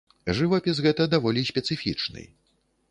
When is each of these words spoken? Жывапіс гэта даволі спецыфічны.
Жывапіс 0.37 0.81
гэта 0.87 1.07
даволі 1.13 1.47
спецыфічны. 1.51 2.29